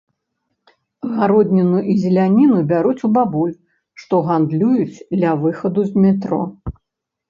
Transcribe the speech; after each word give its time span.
Гародніну 1.19 1.77
і 1.91 1.99
зеляніну 2.07 2.57
бяруць 2.73 2.97
у 3.11 3.13
бабуль, 3.19 3.55
што 4.03 4.25
гандлююць 4.33 4.97
ля 5.25 5.31
выхаду 5.47 5.81
з 5.95 6.05
метро. 6.05 6.45